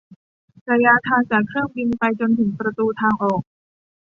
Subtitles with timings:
[0.71, 3.41] ระยะทางจากเครื่องบินไปจนถึงประตูทางออก